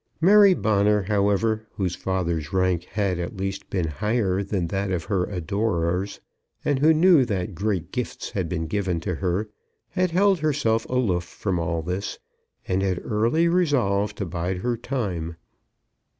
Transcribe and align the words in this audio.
Mary 0.19 0.55
Bonner, 0.55 1.03
however, 1.03 1.67
whose 1.73 1.95
father's 1.95 2.51
rank 2.51 2.85
had, 2.85 3.19
at 3.19 3.37
least, 3.37 3.69
been 3.69 3.85
higher 3.87 4.41
than 4.41 4.65
that 4.65 4.89
of 4.89 5.03
her 5.03 5.25
adorers, 5.25 6.19
and 6.65 6.79
who 6.79 6.91
knew 6.91 7.23
that 7.23 7.53
great 7.53 7.91
gifts 7.91 8.31
had 8.31 8.49
been 8.49 8.65
given 8.65 8.99
to 8.99 9.13
her, 9.13 9.47
had 9.89 10.09
held 10.09 10.39
herself 10.39 10.89
aloof 10.89 11.23
from 11.25 11.59
all 11.59 11.83
this, 11.83 12.17
and 12.67 12.81
had 12.81 12.99
early 13.05 13.47
resolved 13.47 14.17
to 14.17 14.25
bide 14.25 14.57
her 14.57 14.75
time. 14.75 15.35